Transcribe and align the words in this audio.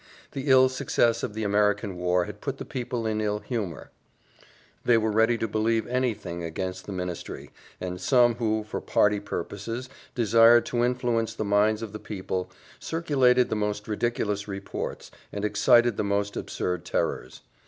The 0.31 0.47
ill 0.47 0.67
success 0.67 1.21
of 1.21 1.35
the 1.35 1.43
American 1.43 1.95
war 1.95 2.25
had 2.25 2.41
put 2.41 2.57
the 2.57 2.65
people 2.65 3.05
in 3.05 3.21
ill 3.21 3.37
humour; 3.37 3.91
they 4.83 4.97
were 4.97 5.11
ready 5.11 5.37
to 5.37 5.47
believe 5.47 5.85
any 5.85 6.15
thing 6.15 6.43
against 6.43 6.87
the 6.87 6.91
ministry, 6.91 7.51
and 7.79 8.01
some 8.01 8.33
who, 8.37 8.63
for 8.63 8.81
party 8.81 9.19
purposes, 9.19 9.89
desired 10.15 10.65
to 10.65 10.83
influence 10.83 11.35
the 11.35 11.45
minds 11.45 11.83
of 11.83 11.93
the 11.93 11.99
people, 11.99 12.49
circulated 12.79 13.49
the 13.49 13.55
most 13.55 13.87
ridiculous 13.87 14.47
reports, 14.47 15.11
and 15.31 15.45
excited 15.45 15.97
the 15.97 16.03
most 16.03 16.35
absurd 16.35 16.83
terrors. 16.83 17.41